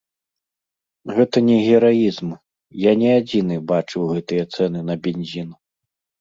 [1.17, 2.29] Гэта не гераізм,
[2.89, 5.49] я не адзіны бачыў гэтыя цэны на бензін.